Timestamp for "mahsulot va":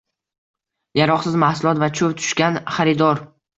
1.45-1.91